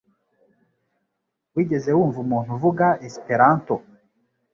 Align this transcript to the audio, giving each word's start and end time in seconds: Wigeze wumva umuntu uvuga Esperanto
Wigeze 1.55 1.89
wumva 1.97 2.17
umuntu 2.25 2.49
uvuga 2.57 2.85
Esperanto 3.07 3.73